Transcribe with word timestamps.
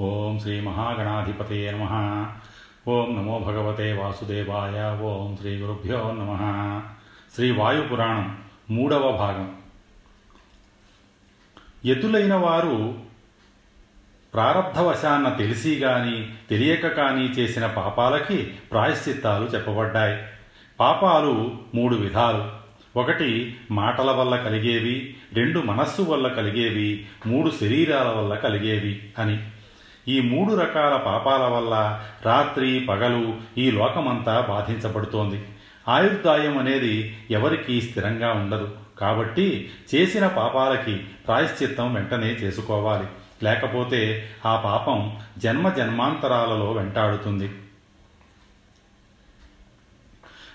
ఓం 0.00 0.38
శ్రీ 0.38 0.60
మహాగణాధిపతే 0.60 1.70
నమ. 1.70 1.82
ఓం 2.88 3.16
నమో 3.16 3.38
భగవతే 3.38 3.92
వాసుదేవాయ. 3.92 5.02
ఓం 5.02 5.36
శ్రీ 5.36 5.56
గురుభ్యో 5.56 5.96
నమ. 5.96 6.82
శ్రీ 7.34 7.50
వాయు 7.50 7.82
పురాణం 7.82 8.38
మూడవ 8.70 9.12
భాగం. 9.12 9.56
ఎద్దులైన 11.84 12.34
వారు 12.34 12.94
ప్రారబ్ధవశాన్న 14.34 15.28
తెలిసి 15.28 15.76
గాని 15.76 16.28
తెలియక 16.50 16.86
కానీ 16.86 17.24
చేసిన 17.24 17.66
పాపాలకి 17.66 18.42
ప్రాయశ్చిత్తాలు 18.42 19.44
చెప్పబడ్డాయి. 19.44 20.22
పాపాలు 20.80 21.58
మూడు 21.74 21.96
విధాలు. 21.96 22.48
ఒకటి 22.98 23.56
మాటల 23.70 24.10
వల్ల 24.10 24.36
కలిగేవి 24.36 25.16
రెండు 25.32 25.60
మనస్సు 25.60 26.02
వల్ల 26.02 26.28
కలిగేవి 26.28 27.06
మూడు 27.26 27.50
శరీరాల 27.50 28.08
వల్ల 28.08 28.34
కలిగేవి 28.34 29.12
అని. 29.18 29.38
ఈ 30.10 30.20
మూడు 30.20 30.54
రకాల 30.54 30.96
పాపాల 30.96 31.42
వల్ల 31.42 32.04
రాత్రి 32.26 32.80
పగలు 32.80 33.38
ఈ 33.58 33.70
లోకమంతా 33.70 34.40
బాధించబడుతోంది. 34.40 35.44
ఆయుర్దాయం 35.88 36.58
అనేది 36.58 37.18
ఎవరికీ 37.30 37.80
స్థిరంగా 37.80 38.32
ఉండదు. 38.32 38.76
కాబట్టి 38.98 39.70
చేసిన 39.94 40.26
పాపాలకి 40.26 40.96
ప్రాయశ్చిత్తం 40.96 41.94
వెంటనే 41.94 42.26
చేసుకోవాలి. 42.26 43.06
లేకపోతే 43.42 44.28
ఆ 44.46 44.60
పాపం 44.60 45.18
జన్మ 45.38 45.68
జన్మాంతరాలలో 45.68 46.72
వెంటాడుతుంది. 46.72 47.50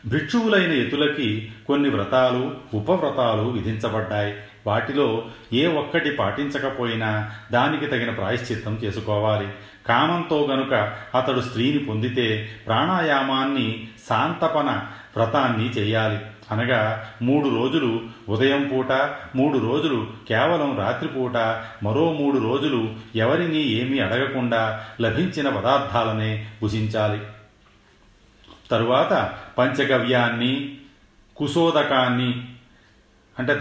భిక్షువులైన 0.05 0.71
ఎతులకి 0.71 1.51
కొన్ని 1.67 1.90
వ్రతాలు 1.90 2.55
ఉపవ్రతాలు 2.73 3.41
విధించబడ్డాయి. 3.41 4.34
వాటిలో 4.67 5.25
ఏ 5.53 5.67
ఒక్కటి 5.67 6.11
పాటించకపోయినా 6.11 7.31
దానికి 7.51 7.85
తగిన 7.85 8.11
ప్రాయశ్చిత్తం 8.11 8.75
చేసుకోవాలి. 8.75 9.47
కామంతో 9.87 10.47
గనుక 10.51 10.73
అతడు 11.15 11.39
స్త్రీని 11.39 11.79
పొందితే 11.79 12.49
ప్రాణాయామాన్ని 12.67 13.87
శాంతపన 14.09 14.87
వ్రతాన్ని 15.17 15.70
చేయాలి. 15.70 16.20
అనగా 16.51 17.09
మూడు 17.21 17.49
రోజులు 17.49 18.01
ఉదయం 18.29 18.70
పూట 18.73 18.91
మూడు 19.35 19.57
రోజులు 19.57 20.07
కేవలం 20.29 20.77
రాత్రిపూట 20.77 21.37
మరో 21.84 22.13
మూడు 22.13 22.37
రోజులు 22.37 22.93
ఎవరిని 23.15 23.62
ఏమీ 23.62 23.99
అడగకుండా 23.99 24.85
లభించిన 25.01 25.49
పదార్థాలనే 25.49 26.47
భుజించాలి. 26.62 27.21
తరువాత 28.71 29.34
పంచగవ్యాన్ని 29.57 30.77
కుశోదకాన్ని 31.35 32.45
అంటే 33.40 33.55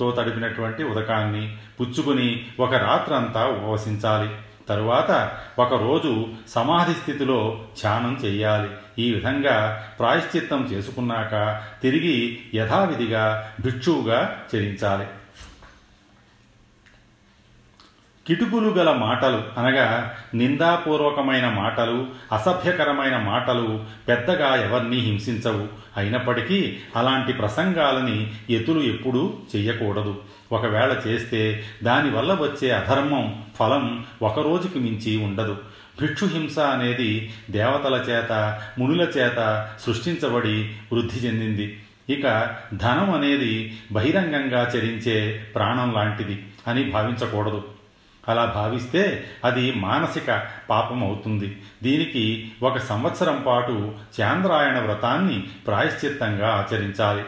తో 0.00 0.10
తడిపినటువంటి 0.10 0.84
ఉదకాన్ని 0.84 1.56
పుచ్చుకుని 1.80 2.46
ఒక 2.60 2.74
రాత్రంతా 2.74 3.46
ఉపవసించాలి. 3.46 4.30
తరువాత 4.68 5.38
ఒకరోజు 5.58 6.26
సమాధి 6.48 6.92
స్థితిలో 6.92 7.64
ధ్యానం 7.80 8.20
చెయ్యాలి 8.24 8.68
ఈ 8.98 9.14
విధంగా 9.14 9.86
ప్రాయశ్చిత్తం 9.98 10.64
చేసుకున్నాక 10.64 11.62
తిరిగి 11.82 12.38
యథావిధిగా 12.54 13.52
భిక్షువుగా 13.60 14.38
చెల్లించాలి 14.54 15.06
కిటుకులు 18.28 18.68
గల 18.68 18.92
మాటలు 18.92 19.60
అనగా 19.60 20.14
నిందాపూర్వకమైన 20.34 21.48
మాటలు 21.48 22.06
అసభ్యకరమైన 22.32 23.16
మాటలు 23.16 23.84
పెద్దగా 24.08 24.54
ఎవరిని 24.54 24.96
హింసించవు. 24.96 25.68
అయినప్పటికీ 25.96 26.76
అలాంటి 26.96 27.32
ప్రసంగాలని 27.32 28.32
ఎతులు 28.50 28.80
ఎప్పుడూ 28.80 29.34
చెయ్యకూడదు. 29.56 30.20
ఒకవేళ 30.52 30.96
చేస్తే 31.06 31.64
దానివల్ల 31.84 32.32
వచ్చే 32.32 32.70
అధర్మం 32.70 33.42
ఫలం 33.58 34.04
ఒక 34.22 34.40
రోజుకి 34.40 34.78
మించి 34.78 35.16
ఉండదు. 35.16 35.56
భిక్షుహింస 36.00 36.58
అనేది 36.58 37.32
దేవతల 37.50 37.94
చేత 37.94 38.60
మునుల 38.78 39.00
చేత 39.00 39.68
సృష్టించబడి 39.86 40.72
వృద్ధి 40.92 41.26
చెందింది. 41.26 41.82
ఇక 42.10 42.22
ధనం 42.74 43.14
అనేది 43.14 43.78
బహిరంగంగా 43.92 44.70
చరించే 44.76 45.46
ప్రాణం 45.54 45.92
లాంటిది 45.92 46.46
అని 46.66 46.84
భావించకూడదు. 46.84 47.64
అలా 48.28 48.44
భావిస్తే 48.44 49.24
అది 49.44 49.72
మానసిక 49.72 50.46
పాపం 50.70 51.04
అవుతుంది 51.04 51.62
దీనికి 51.82 52.52
ఒక 52.62 52.78
సంవత్సరం 52.78 53.44
పాటు 53.46 53.94
చాంద్రాయణ 54.20 54.78
వ్రతాన్ని 54.78 55.40
ప్రాయశ్చిత్తంగా 55.66 56.48
ఆచరించాలి. 56.48 57.24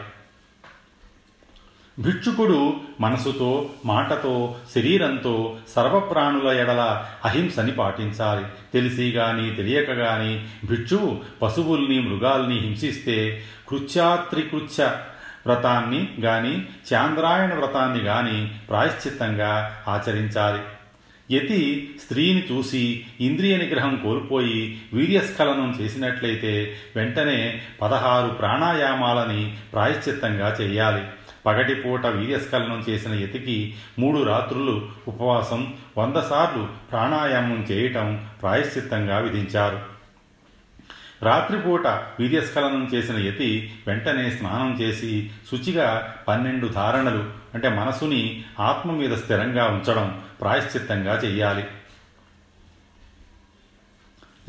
భిక్షుకుడు 1.99 2.73
మనసుతో 3.01 3.69
మాటతో 3.85 4.55
శరీరంతో 4.75 5.57
సర్వప్రాణుల 5.75 6.47
ఎడల 6.47 7.05
అహింసని 7.25 7.71
పాటించాలి. 7.71 8.45
తెలిసి 8.73 9.11
గాని 9.11 9.55
తెలియక 9.55 9.89
గాని 9.89 10.47
భిక్షువు 10.65 11.21
పశువుల్ని 11.41 11.99
మృగాల్ని 11.99 12.57
హింసిస్తే 12.59 13.43
కృత్యాత్రికృత్య 13.69 14.83
వ్రతాన్ని 15.47 16.09
గాని 16.21 16.65
చాంద్రాయణ 16.93 17.53
వ్రతాన్ని 17.53 17.99
గాని 17.99 18.55
ప్రాయశ్చిత్తంగా 18.69 19.83
ఆచరించాలి. 19.87 20.61
యతి 21.31 21.89
స్త్రీని 22.03 22.47
చూసి 22.51 23.05
ఇంద్రియ 23.21 23.57
నిగ్రహం 23.57 23.99
కోల్పోయి 24.03 24.81
వీర్యస్ఖలనం 24.93 25.77
చేసినట్లయితే 25.81 26.75
వెంటనే 26.95 27.61
పదహారు 27.81 28.27
ప్రాణాయామాలని 28.27 29.55
ప్రాయశ్చిత్తంగా 29.73 30.57
చేయాలి. 30.61 31.03
పగటిపూట 31.45 32.05
వీర్యస్ఖలనం 32.05 32.85
చేసిన 32.89 33.13
యతికి 33.13 33.75
మూడు 33.99 34.23
రాత్రులు 34.23 34.89
ఉపవాసం 35.07 35.73
వంద 35.97 36.15
సార్లు 36.15 36.67
ప్రాణాయామం 36.91 37.67
చేయటం 37.71 38.25
ప్రాయశ్చిత్తంగా 38.41 39.17
విధించారు. 39.17 39.90
రాత్రిపూట 41.21 41.87
వీర్యస్ఖలనం 41.87 42.91
చేసిన 42.93 43.17
యతి 43.17 43.73
వెంటనే 43.87 44.29
స్నానం 44.29 44.77
చేసి 44.81 45.31
శుచిగా 45.51 46.15
పన్నెండు 46.27 46.67
ధారణలు 46.67 47.29
అంటే 47.53 47.69
మనసుని 47.69 48.43
ఆత్మ 48.59 48.91
మీద 48.91 49.17
స్థిరంగా 49.17 49.65
ఉంచడం 49.65 50.21
ప్రాయశ్చిత్తంగా 50.41 51.15
చెయ్యాలి. 51.17 51.65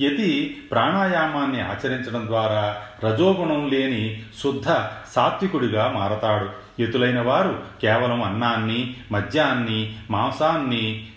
యతి 0.00 0.62
ప్రాణాయామాన్ని 0.71 1.60
ఆచరించడం 1.60 2.27
ద్వారా 2.27 2.83
రజోగుణం 3.04 3.69
లేని 3.69 4.22
శుద్ధ 4.43 4.65
సాత్వికుడిగా 5.12 5.93
మారతాడు. 5.93 6.50
యతులైన 6.83 7.21
వారు 7.21 7.62
కేవలం 7.83 8.22
అన్నాన్ని 8.22 8.97
మద్యాన్ని 9.12 9.97
మాంసాన్ని 10.10 11.09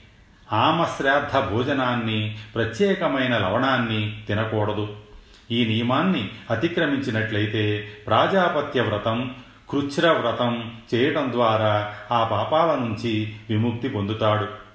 ఆమశ్రాద్ధ 0.53 1.49
భోజనాన్ని 1.49 2.37
ప్రత్యేకమైన 2.55 3.37
లవణాన్ని 3.37 4.23
తినకూడదు. 4.27 5.04
ఈ 5.51 5.65
నియమాన్ని 5.65 6.29
అతిక్రమించినట్లయితే 6.49 7.87
ప్రాజాపత్య 8.05 8.81
వ్రతం 8.81 9.35
కృచ్ఛ్ర 9.69 10.09
వ్రతం 10.09 10.71
చేయటం 10.93 11.31
ద్వారా 11.31 11.95
ఆ 12.11 12.23
పాపాల 12.23 12.79
నుంచి 12.79 13.33
విముక్తి 13.49 13.89
పొందుతాడు. 13.89 14.65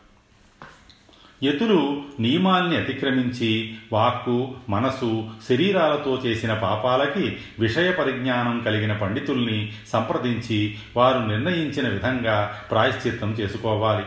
యతులు 1.43 2.03
నియమాల్ని 2.21 2.77
అతిక్రమించి 2.77 3.75
వాక్కు 3.93 4.55
మనసు 4.69 5.31
శరీరాలతో 5.49 6.23
చేసిన 6.27 6.55
పాపాలకి 6.55 7.37
విషయ 7.59 7.91
పరిజ్ఞానం 7.91 8.61
కలిగిన 8.61 8.93
పండితుల్ని 8.93 9.73
సంప్రదించి 9.89 10.77
వారు 10.97 11.19
నిర్ణయించిన 11.19 11.89
విధంగా 11.89 12.61
ప్రాయశ్చిత్తం 12.71 13.31
చేసుకోవాలి. 13.33 14.05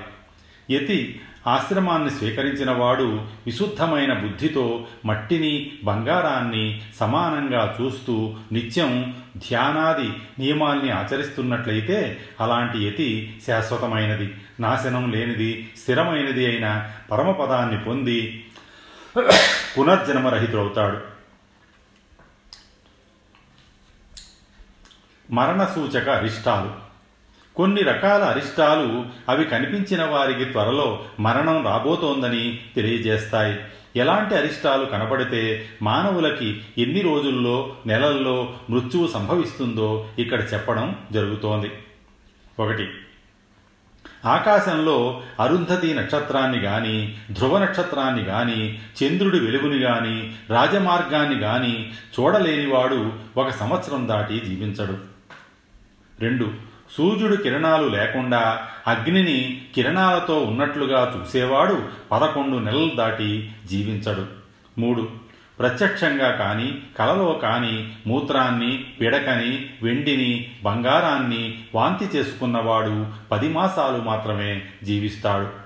యతి 0.75 1.21
ఆశ్రమాన్ని 1.47 2.09
స్వీకరించిన 2.09 2.71
వాడు 2.71 3.25
విశుద్ధమైన 3.45 4.13
బుద్ధితో 4.13 4.87
మట్టిని 5.05 5.71
బంగారాన్ని 5.83 6.81
సమానంగా 6.99 7.77
చూస్తూ 7.81 8.35
నిత్యం 8.51 9.15
ధ్యానాది 9.37 10.09
నియమాల్ని 10.39 10.91
ఆచరిస్తున్నట్లయితే 10.91 12.21
అలాంటి 12.41 12.85
యతి 12.85 13.41
శాశ్వతమైనది 13.47 14.33
నాశనం 14.59 15.11
లేనిది 15.11 15.71
స్థిరమైనది 15.77 16.45
అయిన 16.45 16.89
పరమపదాన్ని 17.11 17.83
పొంది 17.83 18.45
పునర్జన్మరహితుడవుతాడు. 19.77 20.97
మరణసూచక 25.31 26.09
అరిష్టాలు. 26.09 26.82
కొన్ని 27.55 27.81
రకాల 27.81 28.23
అరిష్టాలు 28.23 29.05
అవి 29.29 29.45
కనిపించిన 29.45 30.05
వారికి 30.05 30.45
త్వరలో 30.45 31.05
మరణం 31.19 31.65
రాబోతోందని 31.65 32.59
తెలియజేస్తాయి. 32.75 33.59
ఎలాంటి 33.95 34.35
అరిష్టాలు 34.35 34.85
కనపడితే 34.85 35.69
మానవులకి 35.81 36.61
ఎన్ని 36.77 37.01
రోజుల్లో 37.01 37.75
నెలల్లో 37.85 38.53
మృత్యువు 38.69 39.07
సంభవిస్తుందో 39.07 40.07
ఇక్కడ 40.19 40.41
చెప్పడం 40.53 40.95
జరుగుతోంది. 41.11 41.71
ఒకటి. 42.59 42.89
ఆకాశంలో 44.25 45.21
అరుంధతి 45.39 45.93
నక్షత్రాన్ని 45.93 46.59
గాని 46.59 47.17
ధ్రువ 47.31 47.57
నక్షత్రాన్ని 47.57 48.23
గాని 48.23 48.79
చంద్రుడి 49.03 49.39
వెలుగుని 49.39 49.77
గాని 49.79 50.33
రాజమార్గాన్ని 50.49 51.39
గాని 51.39 51.89
చూడలేనివాడు 51.89 53.11
ఒక 53.37 53.49
సంవత్సరం 53.49 54.07
దాటి 54.07 54.39
జీవించడు. 54.39 54.97
రెండు. 56.19 56.72
సూర్యుడు 56.97 57.35
కిరణాలు 57.35 57.87
లేకుండా 57.87 58.67
అగ్నిని 58.87 59.61
కిరణాలతో 59.75 60.39
ఉన్నట్లుగా 60.39 61.13
చూసేవాడు 61.17 61.83
పదకొండు 62.11 62.57
నెలలు 62.57 62.91
దాటి 62.95 63.51
జీవించడు. 63.65 64.25
మూడు. 64.79 65.09
ప్రత్యక్షంగా 65.59 66.31
కానీ 66.31 66.81
కలలో 66.99 67.39
కానీ 67.41 67.93
మూత్రాన్ని 68.07 68.85
పిడకని 69.01 69.69
వెండిని 69.83 70.51
బంగారాన్ని 70.63 71.63
వాంతి 71.75 72.17
చేసుకున్నవాడు 72.17 73.07
పది 73.31 73.49
మాసాలు 73.49 73.97
మాత్రమే 73.97 74.61
జీవిస్తాడు. 74.83 75.62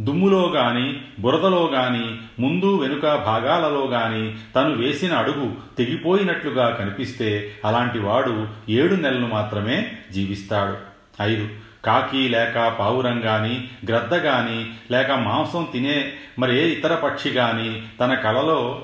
దుమ్ములో 0.00 0.48
గాని 0.48 1.00
బురదలో 1.18 1.70
గాని 1.74 2.18
ముందు 2.42 2.76
వెనుక 2.76 3.02
భాగాలలో 3.02 3.86
గాని 3.86 4.38
తను 4.56 4.74
వేసిన 4.74 5.14
అడుగు 5.14 5.52
తెగిపోయినట్లుగా 5.78 6.70
కనిపిస్తే 6.70 7.56
అలాంటి 7.64 7.98
వాడు 7.98 8.48
ఏడు 8.68 8.94
నెలలు 8.94 9.26
మాత్రమే 9.26 9.92
జీవిస్తాడు. 10.12 10.76
ఐదు. 11.22 11.48
కాకి 11.84 12.28
లేక 12.28 12.76
పావురం 12.78 13.24
గాని 13.24 13.68
గ్రద్ద 13.88 14.14
గాని 14.14 14.72
లేక 14.90 15.10
మాంసం 15.10 15.68
తినే 15.72 16.12
మరే 16.38 16.68
ఇతర 16.68 16.94
పక్షి 16.94 17.28
గాని 17.28 17.82
తన 18.00 18.14
కలలో 18.14 18.82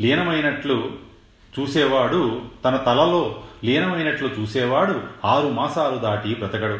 లీనమైనట్లు 0.00 0.90
చూసేవాడు 1.60 2.42
తన 2.64 2.76
తలలో 2.76 3.42
లీనమైనట్లు 3.64 4.28
చూసేవాడు 4.28 5.00
ఆరు 5.24 5.48
మాసాలు 5.48 5.96
దాటి 5.96 6.34
బ్రతకడు. 6.34 6.78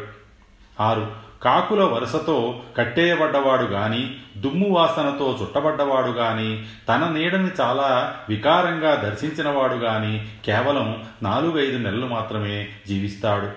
ఆరు. 0.79 1.30
కాకుల 1.43 1.83
వరుసతో 1.83 2.63
కట్టేయబడ్డవాడు 2.77 3.63
గాని 3.63 4.15
దుమ్ము 4.37 4.69
వాసనతో 4.69 5.39
చుట్టబడ్డవాడు 5.41 6.07
గాని 6.07 6.65
తన 6.89 7.09
నీడని 7.09 7.49
చాలా 7.61 8.19
వికారంగా 8.29 8.95
దర్శించినవాడు 8.95 9.73
గాని 9.73 10.27
కేవలం 10.45 11.03
నాలుగైదు 11.23 11.77
నెలలు 11.77 12.05
మాత్రమే 12.05 12.69
జీవిస్తాడు. 12.87 13.49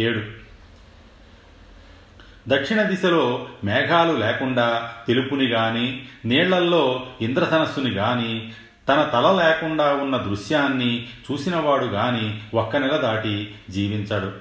ఏడు. 0.00 0.20
దక్షిణ 2.48 2.82
దిశలో 2.82 3.48
మేఘాలు 3.64 4.12
లేకుండా 4.12 4.92
తెలుపుని 5.08 5.48
గాని 5.48 6.02
నీళ్ళల్లో 6.24 7.06
ఇంద్రధనస్సుని 7.20 7.90
గాని 7.90 8.52
తన 8.88 9.10
తల 9.12 9.32
లేకుండా 9.32 9.92
ఉన్న 9.92 10.16
దృశ్యాన్ని 10.16 11.08
చూసినవాడు 11.30 11.84
గాని 11.84 12.40
ఒక్క 12.54 12.76
నెల 12.76 12.96
దాటి 12.96 13.54
జీవించడు. 13.70 14.32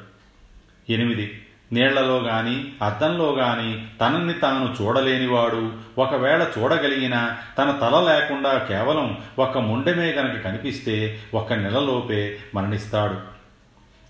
ఎనిమిది. 0.91 1.41
నీళ్ళలో 1.73 2.17
గాని 2.17 2.71
అద్దంలో 2.81 3.35
గాని 3.35 3.87
తనని 4.01 4.33
తాను 4.33 4.83
చూడలేనివాడు. 4.83 5.71
ఒకవేళ 5.97 6.47
చూడగలిగినా 6.57 7.37
తన 7.57 7.71
తల 7.71 8.13
లేకుండా 8.13 8.57
కేవలం 8.57 9.17
ఒక్క 9.39 9.57
ముండెమే 9.57 10.11
గనక 10.11 10.43
కనిపిస్తే 10.43 11.19
ఒక్క 11.33 11.53
నెలలోపే 11.53 12.37
మరణిస్తాడు. 12.55 13.15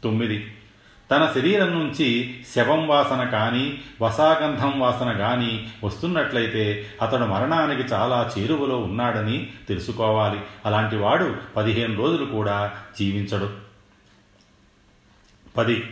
తొమ్మిది. 0.03 0.55
తన 1.11 1.31
శరీరం 1.35 1.79
నుంచి 1.79 2.39
శవం 2.55 2.87
వాసన 2.87 3.23
కానీ 3.23 3.81
వసాగంధం 4.01 4.79
వాసన 4.79 5.11
కానీ 5.11 5.67
వస్తున్నట్లయితే 5.83 6.85
అతడు 7.01 7.23
మరణానికి 7.23 7.81
చాలా 7.81 8.31
చేరువలో 8.39 8.77
ఉన్నాడని 8.77 9.49
తెలుసుకోవాలి. 9.67 10.39
అలాంటి 10.65 10.95
వాడు 10.95 11.35
పదిహేను 11.55 11.97
రోజులు 11.97 12.25
కూడా 12.25 12.71
జీవించడు. 12.99 13.49
పది. 15.57 15.83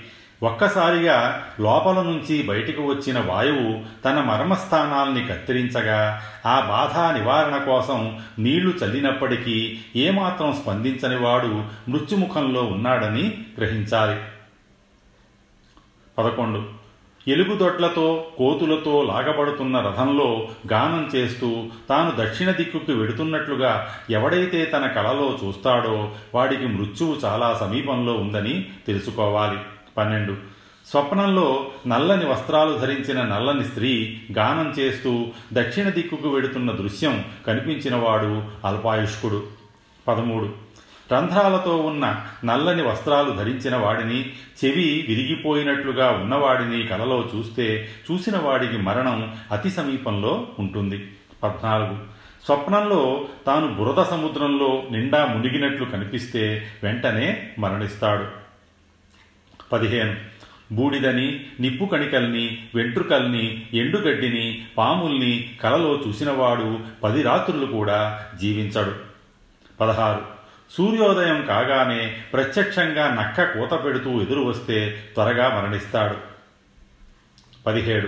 ఒక్కసారిగా 0.43 1.47
లోపల 1.59 2.01
నుంచి 2.01 2.43
బయటికి 2.43 2.81
వచ్చిన 2.81 3.19
వాయువు 3.19 4.03
తన 4.05 4.19
మర్మస్థానాల్ని 4.19 5.27
కత్తిరించగా 5.27 6.21
ఆ 6.45 6.59
బాధ 6.59 7.17
నివారణ 7.17 7.57
కోసం 7.57 8.19
నీళ్ళు 8.39 8.73
చల్లినప్పటికీ 8.83 9.77
ఏమాత్రం 9.95 10.53
స్పందించని 10.53 11.15
వాడు 11.15 11.63
మృత్యుముఖంలో 11.89 12.61
ఉన్నాడని 12.61 13.37
గ్రహించాలి. 13.57 14.21
పదకొండు. 16.17 16.63
ఎలుగుదొడ్లతో 17.27 18.25
కోతులతో 18.37 19.03
లాగబడుతున్న 19.03 19.79
రథంలో 19.79 20.47
గానం 20.73 21.11
చేస్తూ 21.15 21.65
తాను 21.89 22.11
దక్షిణ 22.17 22.51
దిక్కుకి 22.51 22.93
వెడుతున్నట్లుగా 22.93 23.87
ఎవడైతే 24.09 24.65
తన 24.65 24.87
కలలో 24.87 25.37
చూస్తాడో 25.43 26.11
వాడికి 26.35 26.67
మృత్యువు 26.67 27.15
చాలా 27.25 27.57
సమీపంలో 27.59 28.13
ఉందని 28.13 28.65
తెలుసుకోవాలి. 28.87 29.59
పన్నెండు. 29.97 30.57
స్వప్నంలో 30.87 31.67
నల్లని 31.87 32.29
వస్త్రాలు 32.29 32.77
ధరించిన 32.77 33.21
నల్లని 33.21 33.63
స్త్రీ 33.63 34.21
గానం 34.31 34.73
చేస్తూ 34.79 35.25
దక్షిణ 35.53 35.89
దిక్కుకు 35.89 36.29
వెడుతున్న 36.29 36.71
దృశ్యం 36.71 37.25
కనిపించినవాడు 37.47 38.43
అల్పాయుష్కుడు. 38.65 39.43
పదమూడు. 40.07 40.67
రంధ్రాలతో 41.13 41.77
ఉన్న 41.77 42.21
నల్లని 42.45 42.83
వస్త్రాలు 42.83 43.31
ధరించిన 43.31 43.75
వాడిని 43.75 44.29
చెవి 44.65 45.05
విరిగిపోయినట్లుగా 45.07 46.09
ఉన్నవాడిని 46.09 46.87
కలలో 46.87 47.29
చూస్తే 47.35 47.87
చూసిన 48.11 48.37
వాడికి 48.37 48.77
మరణం 48.77 49.35
అతి 49.51 49.69
సమీపంలో 49.69 50.47
ఉంటుంది. 50.59 51.11
పద్నాలుగు. 51.43 51.97
స్వప్నంలో 52.45 53.25
తాను 53.47 53.67
బురద 53.67 54.03
సముద్రంలో 54.03 54.83
నిండా 54.91 55.25
మునిగినట్లు 55.25 55.85
కనిపిస్తే 55.85 56.67
వెంటనే 56.83 57.49
మరణిస్తాడు. 57.59 58.46
పదిహేను. 59.71 60.15
బూడిదని 60.71 61.45
నిప్పు 61.59 61.85
కణికల్ని 61.85 62.67
వెంట్రుకల్ని 62.75 63.65
ఎండుగడ్డిని 63.73 64.65
పాముల్ని 64.77 65.57
కలలో 65.61 66.03
చూసినవాడు 66.07 66.79
పది 67.03 67.21
రాత్రులు 67.21 67.65
కూడా 67.65 68.25
జీవించడు. 68.41 68.95
పదహారు. 69.81 70.21
సూర్యోదయం 70.71 71.45
కాగానే 71.45 72.17
ప్రత్యక్షంగా 72.33 73.15
నక్క 73.15 73.43
కూత 73.43 73.85
పెడుతూ 73.85 74.21
ఎదురు 74.21 74.41
వస్తే 74.41 75.03
త్వరగా 75.13 75.61
మరణిస్తాడు. 75.61 76.17
పదిహేడు. 77.65 78.07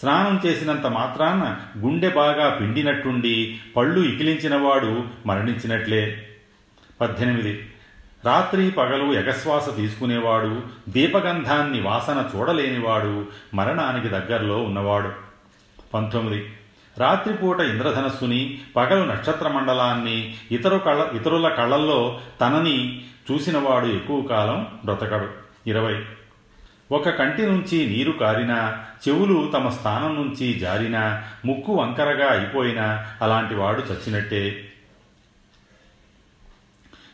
స్నానం 0.00 0.40
చేసినంత 0.46 0.86
మాత్రాన 0.86 1.56
గుండె 1.78 2.08
బాగా 2.08 2.48
పిండినట్టుండి 2.48 3.60
పళ్ళు 3.76 4.08
ఇకిలించినవాడు 4.08 5.04
మరణించినట్లే. 5.26 6.28
పద్దెనిమిది. 7.00 7.68
రాత్రి 8.24 8.70
పగలు 8.70 9.12
ఎగశ్వాస 9.12 9.76
తీసుకునేవాడు 9.76 10.62
దీపగంధాన్ని 10.88 11.80
వాసన 11.80 12.30
చూడలేనివాడు 12.36 13.26
మరణానికి 13.54 14.08
దగ్గరలో 14.08 14.62
ఉన్నవాడు. 14.62 15.12
పంతొమ్మిది. 15.94 16.52
రాత్రిపూట 16.98 17.60
ఇంద్రధనస్సుని 17.60 18.60
పగలు 18.76 19.04
నక్షత్ర 19.04 19.48
మండలాన్ని 19.48 20.36
ఇతరు 20.50 20.78
కళ్ళ 20.78 21.06
ఇతరుల 21.16 21.48
కళ్ళల్లో 21.48 22.20
తనని 22.40 23.04
చూసినవాడు 23.30 23.86
ఎక్కువ 23.86 24.22
కాలం 24.22 24.78
బ్రతకడు. 24.84 25.28
ఇరవై. 25.66 26.04
ఒక 26.92 27.08
కంటి 27.08 27.42
నుంచి 27.42 27.86
నీరు 27.86 28.12
కారినా 28.12 28.84
చెవులు 29.08 29.50
తమ 29.54 29.68
స్థానం 29.68 30.14
నుంచి 30.14 30.54
జారినా 30.54 31.24
ముక్కు 31.44 31.72
వంకరగా 31.72 32.38
అయిపోయినా 32.38 33.06
అలాంటివాడు 33.22 33.80
చచ్చినట్టే. 33.80 34.72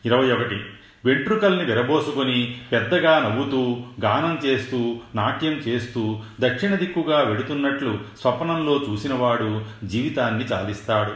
ఇరవై 0.05 0.31
ఒకటి. 0.31 0.65
వెంట్రుకల్ని 1.05 1.65
విరబోసుకొని 1.65 2.61
పెద్దగా 2.71 3.19
నవ్వుతూ 3.19 3.77
గానం 4.01 4.39
చేస్తూ 4.45 4.97
నాట్యం 5.15 5.51
చేస్తూ 5.51 6.21
దక్షిణ 6.39 6.75
దిక్కుగా 6.75 7.21
వెడుతున్నట్లు 7.21 7.99
స్వప్నంలో 8.21 8.81
చూసినవాడు 8.89 9.61
జీవితాన్ని 9.83 10.45
చాలిస్తాడు. 10.45 11.11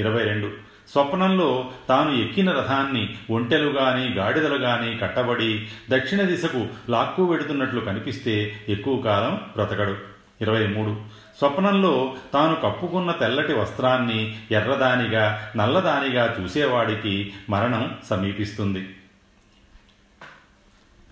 ఇరవై 0.00 0.24
రెండు. 0.24 0.50
స్వప్నంలో 0.92 1.70
తాను 1.88 2.10
ఎక్కిన 2.22 2.50
రథాన్ని 2.50 3.16
ఒంటెలు 3.30 3.70
గాడిదలుగాని 3.70 4.14
గాడిదలు 4.14 4.98
కట్టబడి 4.98 5.66
దక్షిణ 5.90 6.22
దిశకు 6.22 6.66
లాక్కు 6.90 7.24
వెడుతున్నట్లు 7.24 7.80
కనిపిస్తే 7.80 8.52
ఎక్కువ 8.68 8.96
కాలం 8.96 9.34
బ్రతకడు. 9.34 9.96
ఇరవై 10.40 10.66
మూడు. 10.66 10.96
స్వప్నంలో 11.38 12.14
తాను 12.32 12.54
కప్పుకున్న 12.54 13.10
తెల్లటి 13.10 13.52
వస్త్రాన్ని 13.52 14.36
ఎర్రదానిగా 14.50 15.52
నల్లదానిగా 15.56 16.36
చూసేవాడికి 16.40 17.32
మరణం 17.50 17.96
సమీపిస్తుంది. 18.10 18.88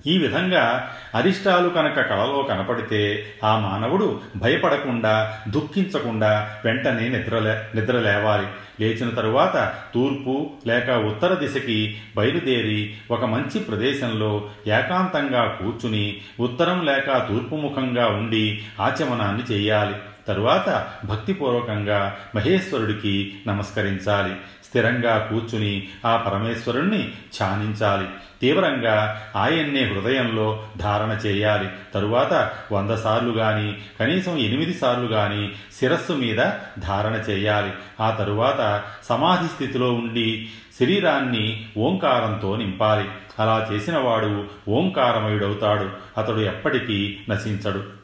ఈ 0.07 0.19
విధంగా 0.19 0.93
అరిష్టాలు 1.15 1.69
కనుక 1.69 2.01
కళలో 2.01 2.47
కనపడితే 2.49 3.27
ఆ 3.45 3.59
మానవుడు 3.59 4.21
భయపడకుండా 4.37 5.39
దుఃఖించకుండా 5.49 6.49
వెంటనే 6.65 7.09
నిద్రలే 7.09 7.55
నిద్రలేవాలి 7.75 8.47
లేచిన 8.81 9.09
తరువాత 9.09 9.73
తూర్పు 9.95 10.51
లేక 10.67 10.91
ఉత్తర 10.91 11.35
దిశకి 11.35 11.99
బయలుదేరి 12.17 12.95
ఒక 13.11 13.25
మంచి 13.25 13.61
ప్రదేశంలో 13.61 14.49
ఏకాంతంగా 14.67 15.59
కూర్చుని 15.63 16.21
ఉత్తరం 16.41 16.85
లేక 16.85 17.19
తూర్పు 17.29 17.55
ముఖంగా 17.55 18.07
ఉండి 18.07 18.63
ఆచమనాన్ని 18.81 19.43
చేయాలి. 19.53 19.95
తరువాత 20.29 20.89
భక్తిపూర్వకంగా 21.05 22.17
మహేశ్వరుడికి 22.35 23.41
నమస్కరించాలి. 23.47 24.35
స్థిరంగా 24.65 25.19
కూర్చుని 25.19 25.89
ఆ 26.07 26.17
పరమేశ్వరుణ్ణి 26.17 26.99
ధ్యానించాలి 26.99 28.07
తీవ్రంగా 28.41 29.23
ఆయన్నే 29.37 29.85
హృదయంలో 29.85 30.67
ధారణ 30.77 31.11
చేయాలి. 31.27 31.69
తరువాత 31.95 32.51
వంద 32.73 32.91
సార్లు 32.91 33.33
గాని 33.33 33.75
కనీసం 34.01 34.39
ఎనిమిది 34.39 34.75
సార్లు 34.75 35.05
గాని 35.05 35.53
శిరస్సు 35.79 36.13
మీద 36.13 36.39
ధారణ 36.79 37.15
చేయాలి. 37.15 37.73
ఆ 38.01 38.11
తరువాత 38.11 38.83
సమాధి 39.05 39.49
స్థితిలో 39.49 39.93
ఉండి 39.93 40.49
శరీరాన్ని 40.81 41.67
ఓంకారంతో 41.79 42.57
నింపాలి. 42.57 43.09
అలా 43.39 43.69
చేసినవాడు 43.73 44.45
ఓంకారమయుడవుతాడు. 44.69 45.91
అతడు 46.21 46.41
ఎప్పటికీ 46.41 47.19
నశించడు. 47.31 48.02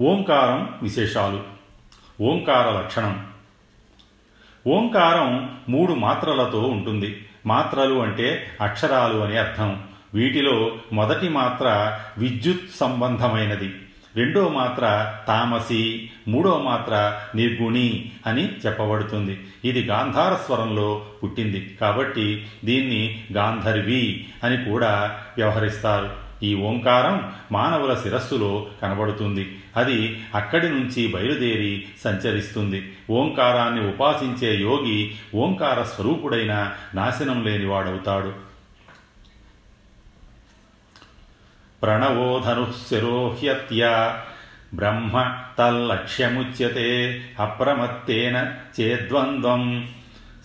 ఓంకారం 0.00 0.74
విశేషాలు. 0.82 1.42
ఓంకార 2.22 2.70
లక్షణం. 2.70 3.26
ఓంకారం 4.66 5.58
మూడు 5.68 5.92
మాత్రలతో 5.92 6.60
ఉంటుంది. 6.60 7.26
మాత్రలు 7.46 7.94
అంటే 7.94 8.46
అక్షరాలు 8.60 9.18
అని 9.18 9.38
అర్థం. 9.38 9.82
వీటిలో 10.14 10.76
మొదటి 10.92 11.28
మాత్ర 11.28 11.98
విద్యుత్ 12.18 12.76
సంబంధమైనది. 12.80 13.74
రెండో 14.16 14.48
మాత్ర 14.48 15.14
తామసి 15.28 16.10
మూడో 16.28 16.58
మాత్ర 16.58 17.20
నిర్గుణి 17.34 18.10
అని 18.26 18.48
చెప్పబడుతుంది. 18.48 19.40
ఇది 19.64 19.84
గాంధార 19.84 20.34
స్వరంలో 20.34 21.06
పుట్టింది. 21.24 21.78
కాబట్టి 21.80 22.46
దీన్ని 22.64 23.24
గాంధర్వి 23.32 24.28
అని 24.44 24.70
కూడా 24.70 25.20
వ్యవహరిస్తారు. 25.36 26.25
ఈ 26.42 26.54
ఓంకారం 26.54 27.32
మానవుల 27.52 27.94
శిరస్సులో 27.94 28.66
కనబడుతుంది. 28.82 29.58
అది 29.76 30.20
అక్కడి 30.34 30.70
నుంచి 30.70 31.06
బయలుదేరి 31.06 31.86
సంచరిస్తుంది. 32.04 32.92
ఓంకారాన్ని 33.10 33.88
ఉపాసించే 33.88 34.54
యోగి 34.54 35.14
ఓంకార 35.34 35.82
స్వరూపుడైన 35.82 36.72
నాశనం 36.94 37.44
లేనివాడవుతాడు. 37.44 38.32
ప్రణవోధనుశిరోహ్యత్య 41.82 44.14
బ్రహ్మ 44.74 45.38
తల్లక్ష్యముచ్యతే 45.58 47.22
అప్రమత్తేన 47.40 48.54
చేద్వంద్వం. 48.80 49.88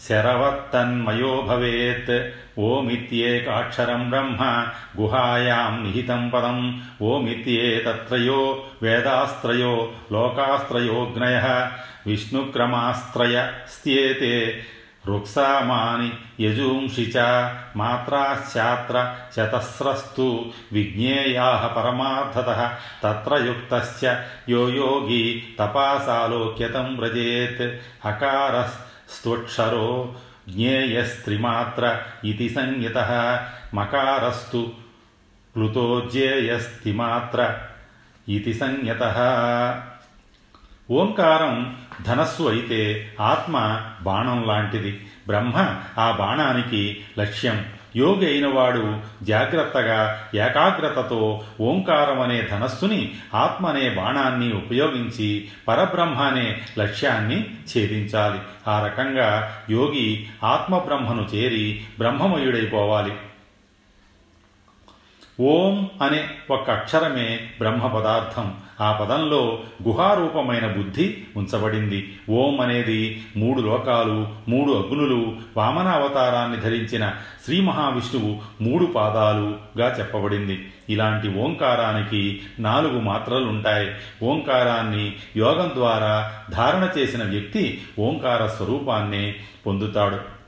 शरवत्तन्मयो 0.07 1.41
भवेत् 1.41 2.41
ओमित्येकाक्षरं 2.59 4.09
ब्रह्म, 4.09 4.67
गुहायां 4.97 5.83
निहितं 5.83 6.29
पदम्। 6.29 6.73
ओमित्येतत्रयो, 7.01 8.71
वेदास्त्रयो, 8.81 9.93
लोकास्त्रयोऽग्नयः। 10.11 11.71
विष्णुक्रमास्त्रयस्त्येते 12.07 14.59
रुक्सामानि 15.07 16.45
यजूंषि 16.45 17.05
च 17.05 17.15
मात्राश्चात्र 17.77 19.13
चतस्रस्तु। 19.33 20.51
विज्ञेयाः 20.73 21.67
परमार्थतः 21.67 22.71
तत्र 23.03 23.45
युक्तस्य 23.45 24.23
यो 24.49 24.69
योगी 24.69 25.55
तपासालोक्यतं 25.59 26.97
व्रजेत्। 26.97 27.81
अकारस् 28.05 28.90
వ్రజేత్ 29.11 29.11
అకారస్త్వక్షరో 29.11 30.13
జ్ఞేయస్త్రిమాత్ర 30.49 31.99
ఇది 32.25 32.49
సంయత 32.49 32.97
మకారస్తు 33.73 34.71
ప్లుతోజ్యేయస్తిమాత్ర 35.55 37.57
ఇది 38.27 38.53
సంయత 38.53 39.01
ఓంకారం 40.91 41.75
ధనస్సు 42.01 42.43
అయితే 42.43 43.11
ఆత్మ 43.19 43.81
బాణం 44.01 44.47
లాంటిది. 44.47 45.01
బ్రహ్మ 45.27 45.77
ఆ 45.97 46.11
బాణానికి 46.11 47.03
లక్ష్యం 47.19 47.65
యోగి 47.95 48.27
అయినవాడు 48.27 48.97
జాగ్రత్తగా 49.23 50.29
ఏకాగ్రతతో 50.35 51.43
ఓంకారం 51.61 52.19
అనే 52.21 52.41
ధనస్సుని 52.41 53.15
ఆత్మ 53.33 53.65
అనే 53.65 53.89
బాణాన్ని 53.89 54.53
ఉపయోగించి 54.53 55.47
పరబ్రహ్మ 55.67 56.21
అనే 56.21 56.61
లక్ష్యాన్ని 56.77 57.43
ఛేదించాలి. 57.43 58.39
ఆ 58.67 58.85
రకంగా 58.85 59.57
యోగి 59.69 60.27
ఆత్మబ్రహ్మను 60.43 61.29
చేరి 61.35 61.83
బ్రహ్మమయుడైపోవాలి. 61.99 63.15
ఓం 65.41 65.89
అనే 66.01 66.29
ఒక 66.49 66.69
అక్షరమే 66.69 67.49
బ్రహ్మ 67.59 67.87
పదార్థం 67.87 68.55
ఆ 68.81 68.91
పదంలో 68.91 69.63
గుహారూపమైన 69.83 70.67
బుద్ధి 70.67 71.23
ఉంచబడింది. 71.37 72.19
ఓం 72.29 72.61
అనేది 72.61 73.25
మూడు 73.37 73.61
లోకాలు 73.61 74.27
మూడు 74.49 74.71
అగ్నులు 74.71 75.35
వామన 75.57 75.87
అవతారాన్ని 75.87 76.57
ధరించిన 76.57 77.13
శ్రీ 77.45 77.61
మహావిష్ణువు 77.61 78.39
మూడు 78.63 78.85
పాదాలుగా 78.85 79.95
చెప్పబడింది. 79.99 80.71
ఇలాంటి 80.89 81.39
ఓంకారానికి 81.39 82.41
నాలుగు 82.59 82.99
మాత్రలుంటాయి. 82.99 83.91
ఓంకారాన్ని 84.23 85.15
యోగం 85.37 85.71
ద్వారా 85.75 86.31
ధారణ 86.51 86.89
చేసిన 86.97 87.23
వ్యక్తి 87.23 87.81
ఓంకార 87.99 88.47
స్వరూపాన్నే 88.47 89.35
పొందుతాడు. 89.65 90.41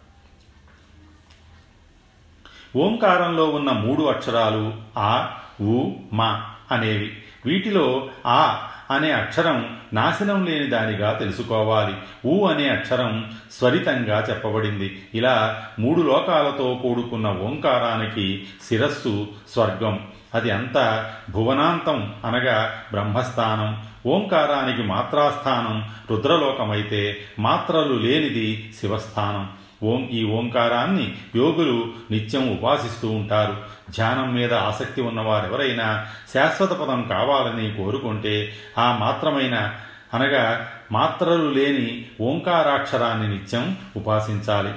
ఓంకారంలో 2.78 3.46
ఉన్న 3.46 3.72
మూడు 3.72 4.04
అక్షరాలు 4.04 4.74
ఆ 4.98 5.38
ఉ 5.62 5.92
మా 6.14 6.50
అనేవి. 6.72 7.18
వీటిలో 7.46 8.08
ఆ 8.26 8.70
అనే 8.92 9.12
అక్షరం 9.12 9.78
నాశనం 9.94 10.46
లేని 10.46 10.68
దానిగా 10.68 11.14
తెలుసుకోవాలి. 11.14 11.94
ఊ 12.26 12.46
అనే 12.46 12.70
అక్షరం 12.70 13.32
స్వరితంగా 13.52 14.28
చెప్పబడింది. 14.30 15.06
ఇలా 15.14 15.66
మూడు 15.80 16.02
లోకాలతో 16.02 16.80
కూడుకున్న 16.84 17.28
ఓంకారానికి 17.28 18.48
శిరస్సు 18.70 19.28
స్వర్గం. 19.50 20.08
అది 20.34 20.52
అంతా 20.52 21.14
భువనాంతం 21.32 22.14
అనగా 22.26 22.84
బ్రహ్మస్థానం. 22.92 23.84
ఓంకారానికి 24.06 24.84
మాత్రాస్థానం 24.84 25.90
రుద్రలోకమైతే 26.12 27.18
మాత్రలు 27.40 27.94
లేనిది 27.94 28.74
శివస్థానం. 28.82 29.50
ఓం 29.84 30.10
ఈ 30.10 30.24
ఓంకారాన్ని 30.24 31.16
యోగులు 31.36 31.94
నిత్యం 32.12 32.54
ఉపాసిస్తూ 32.54 33.12
ఉంటారు. 33.12 33.56
ధ్యానం 33.92 34.34
మీద 34.34 34.54
ఆసక్తి 34.54 35.02
ఉన్నవారెవరైనా 35.02 36.06
శాశ్వత 36.34 36.70
పదం 36.70 37.08
కావాలని 37.10 37.74
కోరుకుంటే 37.74 38.54
ఆ 38.78 38.98
మాత్రమైన 38.98 39.76
అనగా 40.14 40.72
మాత్రలు 40.92 41.50
లేని 41.50 42.06
ఓంకారాక్షరాన్ని 42.22 43.30
నిత్యం 43.30 43.78
ఉపాసించాలి. 43.96 44.74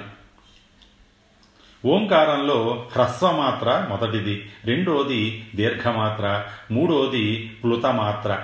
ఓంకారంలో 1.85 2.87
హ్రస్వమాత్ర 2.95 3.87
మొదటిది 3.89 4.49
రెండోది 4.65 5.47
దీర్ఘమాత్ర 5.55 6.43
మూడోది 6.71 7.55
ప్లుతమాత్ర. 7.63 8.37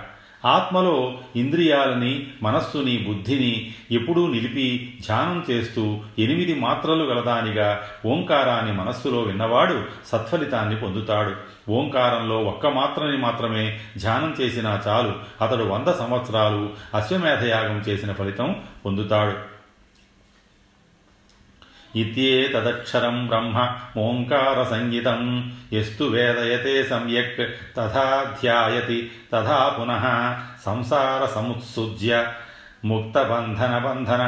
ఆత్మలో 0.46 1.18
ఇంద్రియాలని 1.36 2.28
మనస్సుని 2.44 3.06
బుద్ధిని 3.08 3.74
ఎప్పుడూ 3.92 4.28
నిలిపి 4.28 4.98
ధ్యానం 5.06 5.46
చేస్తూ 5.50 5.98
ఎనిమిది 6.20 6.60
మాత్రలు 6.60 7.04
గలదానిగా 7.04 7.82
ఓంకారాన్ని 8.06 8.74
మనస్సులో 8.74 9.22
విన్నవాడు 9.22 9.82
సత్ఫలితాన్ని 10.08 10.76
పొందుతాడు. 10.76 11.54
ఓంకారంలో 11.72 12.44
ఒక్క 12.44 12.68
మాత్రని 12.68 13.18
మాత్రమే 13.18 13.80
ధ్యానం 13.98 14.36
చేసినా 14.42 14.82
చాలు 14.88 15.14
అతడు 15.44 15.64
వంద 15.64 15.88
సంవత్సరాలు 15.88 16.70
అశ్వమేధయాగం 16.94 17.78
చేసిన 17.78 18.14
ఫలితం 18.14 18.62
పొందుతాడు. 18.86 19.53
ఇత్యేతదక్షరం 21.96 23.18
బ్రహ్మ 23.28 23.58
ఓంకార 24.00 24.58
సంగీతం 24.64 25.22
ఎస్తు 25.74 26.04
వేదయతే 26.04 26.76
సమ్యక్ 26.84 27.42
తథా 27.78 28.08
ధ్యాయతి 28.42 29.00
తథా 29.34 29.60
పునః 29.70 30.06
సంసార 30.66 31.22
సముత్సుజ్య 31.26 32.14
ముక్తబంధన 32.86 34.24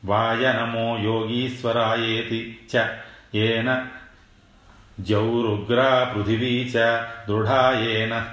వాయనమో 0.04 0.98
యోగీశ్వరాయేతి 0.98 2.58
చ. 2.76 2.86
ఏన 3.34 3.86
జౌరుగ్రా 5.00 6.12
పృథివీ 6.16 6.64
చ. 6.64 7.04
దృఢాయేన 7.28 8.26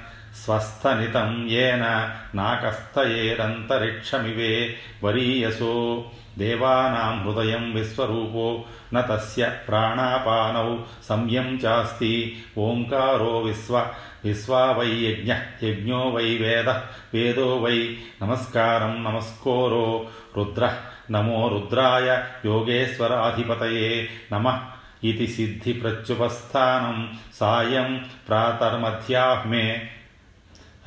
స్వస్థనితం 0.45 1.49
ఏన 1.49 2.15
నాకస్తయేరంతరిక్షమివే 2.35 4.75
వరీయసో. 5.03 6.05
దేవానాం 6.37 7.23
హృదయం 7.23 7.73
విశ్వరూపో 7.73 8.63
న 8.93 9.01
తస్య 9.01 9.51
ప్రాణాపానౌ 9.67 10.77
సంయం 11.09 11.61
చాస్తి. 11.65 12.43
ఓంకారో 12.57 13.39
విశ్వ 13.39 13.85
విశ్వా 14.25 14.71
వై 14.71 14.89
యజ్ఞ 14.89 15.31
యజ్ఞో 15.63 16.09
వై 16.09 16.37
వేద 16.37 16.69
వేదో 17.13 17.57
వై 17.57 17.97
నమస్కారం 18.21 19.03
నమస్కోరో 19.03 20.05
రుద్ర 20.37 20.63
నమో 21.11 21.47
రుద్రాయ 21.47 22.09
యోగేశ్వరాధిపతయే 22.45 24.09
నమ 24.33 24.47
ఇది 25.03 25.27
సిద్ధి 25.27 25.73
ప్రత్యుపస్థానం 25.73 27.17
సాయం 27.33 28.05
ప్రాతర్మధ్యాహ్మే. 28.29 29.89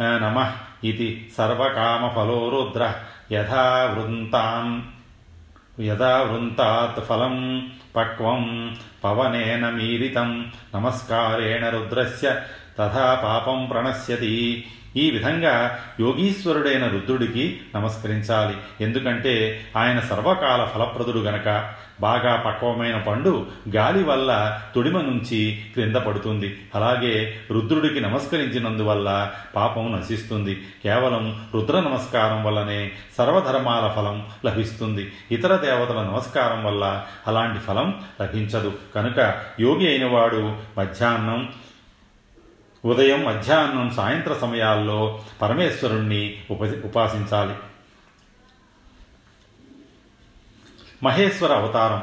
నమ 0.01 0.53
ఇది 0.85 1.31
సర్వకామఫలో 1.37 2.39
రుద్ర 2.49 2.95
యథా 3.33 3.97
వృంతాన్ 3.99 4.83
యదా 5.83 6.23
వృంతాత్ 6.23 7.01
ఫలం 7.01 7.37
పక్వం 7.97 8.43
పవనేన 9.05 9.69
మీరితం 9.69 10.53
నమస్కారేణ 10.75 11.69
రుద్రస్య 11.69 12.29
తథా 12.79 13.21
పాపం 13.25 13.67
ప్రణశ్యతి. 13.67 14.65
ఈ 14.97 15.11
విధంగా 15.11 15.79
యోగీశ్వరుడైన 16.01 16.87
రుద్రుడికి 16.87 17.61
నమస్కరించాలి. 17.75 18.85
ఎందుకంటే 18.85 19.61
ఆయన 19.77 20.01
సర్వకాల 20.01 20.65
ఫలప్రదుడు 20.65 21.19
గనక. 21.19 21.75
బాగా 22.01 22.37
పక్వమైన 22.47 22.99
పండు 22.99 23.47
గాలి 23.77 24.05
వల్ల 24.05 24.61
తొడిమ 24.75 25.01
నుంచి 25.01 25.65
క్రింద 25.75 25.97
పడుతుంది. 25.97 26.61
అలాగే 26.75 27.41
రుద్రుడికి 27.51 28.01
నమస్కరించినందువల్ల 28.01 29.33
పాపం 29.57 29.93
నశిస్తుంది. 29.93 30.67
కేవలం 30.85 31.43
రుద్ర 31.55 31.81
నమస్కారం 31.81 32.45
వల్లనే 32.45 32.93
సర్వధర్మాల 33.19 33.93
ఫలం 33.97 34.27
లభిస్తుంది. 34.47 35.13
ఇతర 35.33 35.57
దేవతల 35.57 36.03
నమస్కారం 36.03 36.65
వల్ల 36.65 37.05
అలాంటి 37.27 37.61
ఫలం 37.61 38.01
లభించదు. 38.23 38.73
కనుక 38.95 39.35
యోగి 39.61 39.89
అయినవాడు 39.89 40.57
మధ్యాహ్నం 40.79 41.49
ఉదయం 42.87 43.25
మధ్యాహ్నం 43.25 43.91
సాయంత్ర 43.91 44.35
సమయాల్లో 44.35 45.23
పరమేశ్వరుణ్ణి 45.43 46.37
ఉప 46.51 46.63
ఉపాసించాలి. 46.63 47.55
మహేశ్వర 51.03 51.53
అవతారం. 51.53 52.03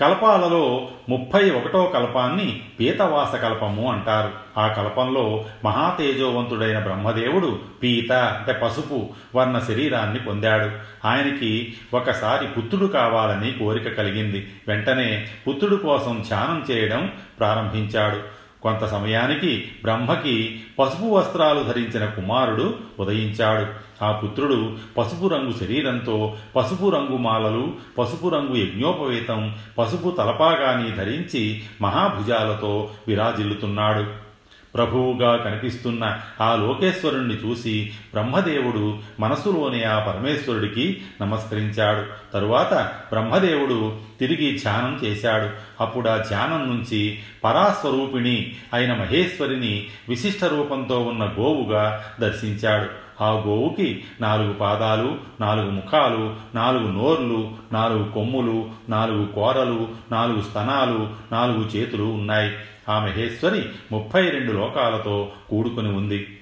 కల్పాలలో 0.00 0.88
ముప్పై 1.08 1.50
ఒకటో 1.50 1.84
కల్పాన్ని 1.84 2.62
పీతవాస 2.80 3.34
కల్పము 3.34 3.92
అంటారు. 3.92 4.32
ఆ 4.58 4.68
కల్పంలో 4.68 5.44
మహాతేజోవంతుడైన 5.64 6.78
బ్రహ్మదేవుడు 6.78 7.60
పీత 7.82 8.12
అంటే 8.12 8.52
పసుపు 8.52 9.08
వర్ణ 9.36 9.58
శరీరాన్ని 9.58 10.20
పొందాడు. 10.20 10.70
ఆయనకి 11.06 11.74
ఒకసారి 11.94 12.46
పుత్రుడు 12.46 12.86
కావాలని 12.86 13.52
కోరిక 13.52 13.88
కలిగింది. 13.88 14.54
వెంటనే 14.68 15.28
పుత్రుడు 15.48 15.76
కోసం 15.76 16.24
ధ్యానం 16.28 16.66
చేయడం 16.70 17.12
ప్రారంభించాడు. 17.38 18.38
కొంత 18.68 18.84
సమయానికి 18.84 19.68
బ్రహ్మకి 19.82 20.60
పసుపు 20.78 21.06
వస్త్రాలు 21.06 21.62
ధరించిన 21.62 22.04
కుమారుడు 22.04 22.74
ఉదయించాడు. 23.00 23.88
ఆ 24.04 24.12
పుత్రుడు 24.12 24.76
పసుపు 24.98 25.28
రంగు 25.28 25.52
శరీరంతో 25.52 26.36
పసుపు 26.56 26.90
రంగు 26.90 27.16
మాలలు 27.16 27.72
పసుపు 27.98 28.28
రంగు 28.28 28.56
యజ్ఞోపవేతం 28.56 29.56
పసుపు 29.78 30.10
తలపాగాని 30.10 30.96
ధరించి 30.96 31.62
మహాభుజాలతో 31.82 32.90
విరాజిల్లుతున్నాడు. 33.08 34.27
ప్రభువుగా 34.74 35.36
కనిపిస్తున్న 35.36 36.18
ఆ 36.40 36.56
లోకేశ్వరుణ్ణి 36.56 37.34
చూసి 37.34 37.92
బ్రహ్మదేవుడు 38.12 38.98
మనస్సులోనే 39.20 39.84
ఆ 39.84 39.98
పరమేశ్వరుడికి 39.98 41.02
నమస్కరించాడు. 41.22 42.32
తరువాత 42.32 42.74
బ్రహ్మదేవుడు 43.12 43.96
తిరిగి 44.20 44.58
ధ్యానం 44.58 45.00
చేశాడు. 45.04 45.50
అప్పుడు 45.82 46.08
ఆ 46.08 46.16
ధ్యానం 46.16 46.70
నుంచి 46.70 47.18
పరాస్వరూపిణి 47.44 48.52
అయిన 48.74 48.94
మహేశ్వరిని 48.94 49.86
విశిష్ట 50.08 50.44
రూపంతో 50.44 51.00
ఉన్న 51.00 51.24
గోవుగా 51.24 52.04
దర్శించాడు. 52.20 53.07
ఆ 53.22 53.30
గోవుకి 53.30 54.04
నాలుగు 54.20 54.52
పాదాలు 54.52 55.18
నాలుగు 55.40 55.70
ముఖాలు 55.70 56.36
నాలుగు 56.54 56.88
నోర్లు 56.92 57.50
నాలుగు 57.72 58.10
కొమ్ములు 58.12 58.70
నాలుగు 58.88 59.26
కోరలు 59.26 59.88
నాలుగు 60.12 60.42
స్తనాలు 60.42 61.10
నాలుగు 61.32 61.64
చేతులు 61.64 62.02
ఉన్నాయి. 62.02 62.52
ఆ 62.88 62.98
మహేశ్వరి 62.98 63.62
ముప్పై 63.92 64.30
రెండు 64.30 64.52
లోకాలతో 64.52 65.32
కూడుకుని 65.50 65.88
ఉంది. 65.88 66.38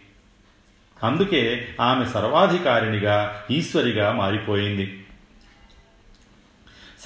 అందుకే 1.03 1.69
ఆమె 1.81 2.05
సర్వాధికారిణిగా 2.05 3.43
ఈశ్వరిగా 3.51 4.13
మారిపోయింది. 4.13 5.06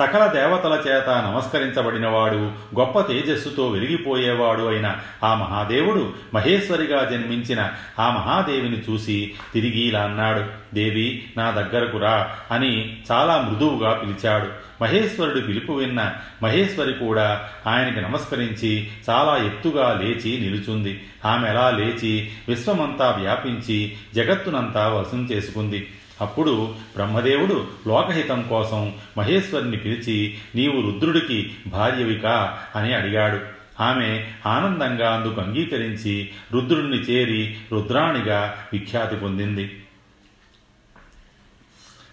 సకల 0.01 0.27
దేవతల 0.27 0.83
చేత 0.89 1.09
నమస్కరించబడినవాడు 1.09 2.51
గొప్ప 2.79 3.01
తేజస్సుతో 3.01 3.69
వెలిగిపోయేవాడు 3.69 4.63
అయిన 4.63 4.97
ఆ 5.25 5.35
మహాదేవుడు 5.35 6.13
మహేశ్వరిగా 6.35 7.05
జన్మించిన 7.11 7.69
ఆ 7.99 8.11
మహాదేవిని 8.11 8.83
చూసి 8.91 9.33
తిరిగి 9.55 9.81
ఇలా 9.81 10.03
అన్నాడు 10.03 10.75
దేవి 10.75 11.25
నా 11.37 11.51
దగ్గరకు 11.51 11.99
రా 11.99 12.33
అని 12.51 12.99
చాలా 13.13 13.49
మృదువుగా 13.51 13.93
పిలిచాడు. 13.93 14.47
మహేశ్వరుడు 14.83 15.41
పిలుపు 15.41 15.73
విన్న 15.73 16.13
మహేశ్వరి 16.43 16.93
కూడా 16.93 17.49
ఆయనకి 17.67 18.01
నమస్కరించి 18.01 18.89
చాలా 19.11 19.37
ఎత్తుగా 19.37 20.01
లేచి 20.03 20.41
నిలుచుంది. 20.41 21.03
ఆమె 21.25 21.49
ఎలా 21.49 21.71
లేచి 21.71 22.31
విశ్వమంతా 22.49 23.17
వ్యాపించి 23.21 23.97
జగత్తునంతా 24.15 24.89
వశం 24.89 25.29
చేసుకుంది. 25.33 25.87
అప్పుడు 26.21 26.75
బ్రహ్మదేవుడు 26.97 27.67
లోకహితం 27.87 28.43
కోసం 28.43 28.93
మహేశ్వరిని 29.19 29.77
పిలిచి 29.77 30.39
నీవు 30.55 30.81
రుద్రుడికి 30.81 31.53
భార్యవికా? 31.67 32.59
అని 32.77 32.95
అడిగాడు. 32.95 33.61
ఆమె 33.83 34.27
ఆనందంగా 34.47 35.15
అందుకు 35.15 35.41
అంగీకరించి 35.41 36.29
రుద్రుణ్ణి 36.53 36.97
చేరి 36.97 37.57
రుద్రాణిగా 37.73 38.55
విఖ్యాతి 38.73 39.17
పొందింది. 39.17 39.83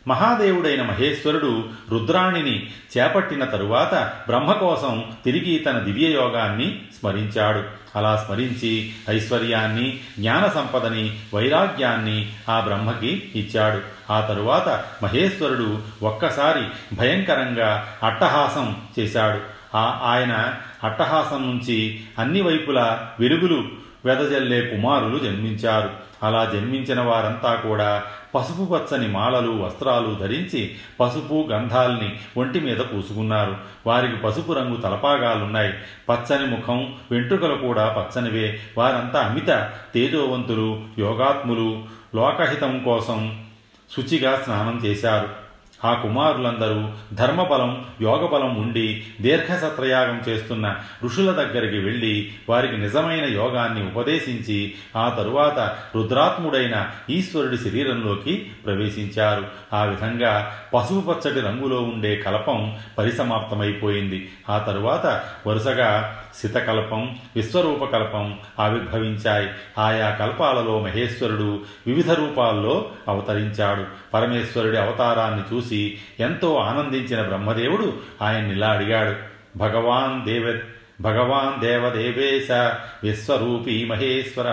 మహాదేవుడైన 0.08 0.82
మహేశ్వరుడు 0.82 1.70
రుద్రాణిని 1.92 2.70
చేపట్టిన 2.98 3.44
తరువాత 3.44 3.94
బ్రహ్మ 4.28 4.52
కోసం 4.52 5.12
తిరిగి 5.26 5.60
తన 5.60 5.80
దివ్యయోగాన్ని 5.80 6.82
స్మరించాడు. 7.00 7.64
అలా 7.96 8.26
స్మరించి 8.28 8.92
ఐశ్వర్యాన్ని 9.10 10.00
జ్ఞాన 10.20 10.46
సంపదని 10.48 11.20
వైరాగ్యాన్ని 11.34 12.32
ఆ 12.50 12.60
బ్రహ్మకి 12.60 13.32
ఇచ్చాడు. 13.36 13.97
ఆ 14.12 14.22
తరువాత 14.22 14.84
మహేశ్వరుడు 15.04 15.80
ఒక్కసారి 16.04 16.96
భయంకరంగా 16.96 17.88
అట్టహాసం 18.04 18.76
చేశాడు. 19.00 19.58
ఆ 19.78 20.00
ఆయన 20.04 20.54
అట్టహాసం 20.84 21.50
నుంచి 21.50 22.00
అన్ని 22.20 22.42
వైపులా 22.42 23.10
వెలుగులు 23.20 23.88
వెదజల్లే 24.06 24.62
కుమారులు 24.62 25.20
జన్మించారు. 25.20 25.90
అలా 26.24 26.46
జన్మించిన 26.46 27.02
వారంతా 27.02 27.56
కూడా 27.56 28.04
పసుపు 28.36 28.66
పచ్చని 28.66 29.08
మాలలు 29.08 29.52
వస్త్రాలు 29.52 30.18
ధరించి 30.22 30.76
పసుపు 31.00 31.48
గంధాల్ని 31.52 32.20
ఒంటి 32.38 32.60
మీద 32.60 32.78
పూసుకున్నారు. 32.78 33.56
వారికి 33.88 34.18
పసుపు 34.18 34.54
రంగు 34.54 34.76
తలపాగాలున్నాయి. 34.76 35.74
పచ్చని 36.10 36.46
ముఖం 36.46 36.96
వెంట్రుకలు 37.12 37.56
కూడా 37.56 37.90
పచ్చనివే. 37.90 38.60
వారంతా 38.78 39.20
అమిత 39.20 39.70
తేజోవంతులు 39.94 40.82
యోగాత్ములు 41.00 41.84
లోకహితం 42.16 42.80
కోసం 42.80 43.47
శుచిగా 43.96 44.42
స్నానం 44.42 44.82
చేశారు. 44.86 45.47
ఆ 45.86 45.94
కుమారులందరూ 45.94 46.90
ధర్మబలం 47.14 47.86
యోగబలం 48.02 48.56
ఉండి 48.56 49.04
దీర్ఘసత్రయాగం 49.22 50.22
చేస్తున్న 50.30 50.76
ఋషుల 51.04 51.32
దగ్గరికి 51.32 51.78
వెళ్ళి 51.78 52.32
వారికి 52.50 52.78
నిజమైన 52.78 53.26
యోగాన్ని 53.26 53.88
ఉపదేశించి 53.88 54.74
ఆ 54.96 55.10
తరువాత 55.10 55.60
రుద్రాత్ముడైన 55.96 56.90
ఈశ్వరుడి 57.10 57.58
శరీరంలోకి 57.58 58.52
ప్రవేశించారు. 58.66 59.46
ఆ 59.74 59.84
విధంగా 59.84 60.60
పసుపు 60.74 61.14
పచ్చటి 61.14 61.40
రంగులో 61.40 61.82
ఉండే 61.82 62.16
కలపం 62.16 62.78
పరిసమాప్తమైపోయింది. 62.98 64.32
ఆ 64.50 64.58
తరువాత 64.58 65.24
వరుసగా 65.48 66.22
శితకల్పం 66.42 67.18
విశ్వరూపకల్పం 67.36 68.40
ఆవిర్భవించాయి. 68.60 69.50
ఆయా 69.78 70.10
కల్పాలలో 70.10 70.80
మహేశ్వరుడు 70.80 71.60
వివిధ 71.88 72.12
రూపాల్లో 72.12 72.90
అవతరించాడు. 73.08 73.86
పరమేశ్వరుడి 74.14 74.78
అవతారాన్ని 74.78 75.56
చూసి 75.56 75.67
చూసి 75.68 75.98
ఎంతో 76.20 76.50
ఆనందించిన 76.56 77.22
బ్రహ్మదేవుడు 77.22 77.88
ఆయన్నిలా 78.22 78.70
అడిగాడు. 78.70 79.14
భగవాన్ 79.58 80.16
దేవ 80.26 80.46
భగవాన్ 81.02 81.56
దేవదేవేశ 81.62 82.52
విశ్వరూపీ 83.04 83.86
మహేశ్వర 83.86 84.48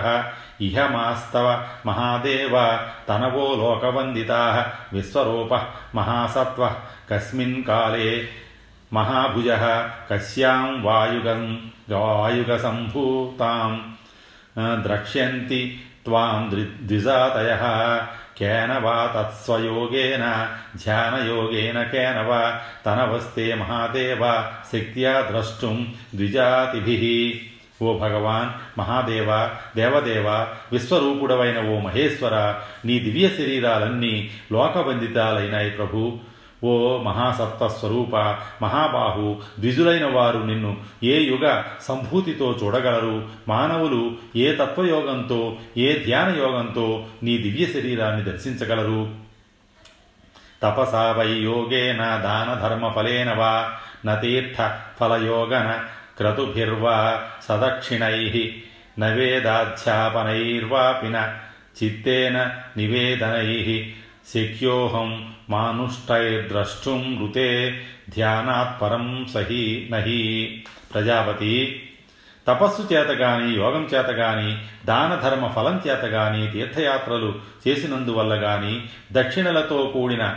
ఇహ 0.60 0.86
మాస్తవ 0.86 1.46
మహాదేవ 1.86 2.54
తనవో 3.08 3.46
లోకవందితా 3.54 4.40
విశ్వరూప 4.92 5.52
మహాసత్వ 5.94 6.62
కస్మిన్ 7.10 7.64
కాలే 7.64 8.10
మహాభుజ 8.92 9.48
కస్యాం 10.10 10.66
వాయుగం 10.82 11.42
వాయుగసంభూతాం 11.92 13.72
ద్రక్ష్యంతి 14.82 15.60
త్వాం 16.04 16.42
ద్విజాతయ 16.86 17.52
కేన 18.38 18.78
వా 18.78 18.96
తత్స్వయోగేన 19.16 20.24
ధ్యానయోగేన 20.84 21.82
కేన 21.82 22.20
వా 22.20 22.60
తనవస్తే 22.86 23.54
మహాదేవ 23.54 24.22
శక్త్యా 24.72 25.20
ద్రష్టుం 25.30 25.94
ద్విజాతిభి. 26.14 27.50
ఓ 27.82 27.98
భగవాన్ 27.98 28.50
మహాదేవ 28.78 29.50
దేవదేవ 29.76 30.28
విశ్వరూపుడవైన 30.72 31.58
ఓ 31.70 31.80
మహేశ్వర 31.80 32.34
నీ 32.84 32.98
దివ్య 32.98 33.28
శరీరాలన్నీ 33.28 34.30
లోకబంధితాలైనాయి 34.52 35.70
ప్రభు. 35.70 36.18
ఓ 36.64 37.02
మహాసత్వస్వరూప 37.02 38.36
మహాబాహు 38.62 39.36
ద్విజులైన 39.58 40.06
వారు 40.06 40.38
నిన్ను 40.38 40.76
ఏ 41.04 41.24
యుగ 41.24 41.62
సంభూతితో 41.80 42.58
చూడగలరు? 42.62 43.28
మానవులు 43.48 44.12
ఏ 44.36 44.54
తత్వయోగంతో 44.54 45.56
ఏ 45.76 46.04
ధ్యాన 46.04 46.38
యోగంతో 46.38 47.06
నీ 47.22 47.38
దివ్య 47.38 47.66
శరీరాన్ని 47.66 48.24
దర్శించగలరు? 48.24 49.08
తపసా 50.62 51.12
వై 51.12 51.28
యోగేన 51.28 51.96
దాన 51.96 52.58
ధర్మ 52.62 52.88
ఫలేన 52.88 53.34
వా 53.34 53.72
నీర్థ 54.06 54.72
ఫలయోగన 55.00 55.84
క్రతుభిర్వా 56.16 57.22
సదక్షిణై 57.48 58.54
నవేదాధ్యాపనైర్వాపిన 58.98 61.34
చిత్తేన 61.78 62.50
నివేదనై 62.76 63.94
శక్యోహం 64.32 65.34
మానుష్టైర్ద్రష్టుం 65.50 67.18
ఋతే 67.26 67.80
ధ్యానాత్ 68.16 68.82
పరం 68.82 69.26
సహి 69.34 69.88
నహి 69.90 70.62
ప్రజాపతి 70.94 71.80
తపస్సు 72.46 72.94
చేత 72.94 73.10
గాని 73.10 73.54
యోగం 73.54 73.82
చేత 73.82 74.10
గాని 74.10 74.58
దాన 74.86 75.14
ధర్మ 75.14 75.46
ఫలం 75.46 75.82
చేత 75.86 76.04
గాని 76.04 76.48
తీర్థయాత్రలు 76.48 77.34
చేసినందువల్ల 77.68 78.34
గాని 78.34 78.82
దక్షిణలతో 79.12 79.90
కూడిన 79.94 80.36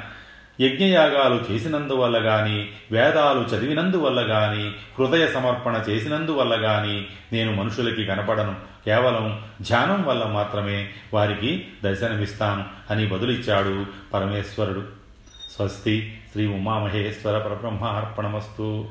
యజ్ఞయాగాలు 0.61 1.45
చేసినందువల్ల 1.51 2.17
గాని 2.17 2.69
వేదాలు 2.91 3.39
చదివినందువల్ల 3.39 4.21
గాని 4.21 4.71
హృదయ 4.99 5.27
సమర్పణ 5.27 5.83
చేసినందువల్ల 5.89 6.53
గాని 6.55 7.05
నేను 7.33 7.55
మనుషులకి 7.55 8.05
కనపడను. 8.05 8.55
కేవలం 8.87 9.43
ధ్యానం 9.61 10.05
వల్ల 10.05 10.23
మాత్రమే 10.23 10.89
వారికి 11.13 11.67
దర్శనమిస్తాం 11.83 12.67
అని 12.89 13.07
బదులిచ్చాడు 13.07 13.85
పరమేశ్వరుడు. 14.13 14.83
స్వస్తి 15.55 16.21
శ్రీ 16.31 16.47
ఉమామహేశ్వర 16.47 17.37
పరబ్రహ్మ 17.37 17.85
అర్పణమస్తు 17.85 18.85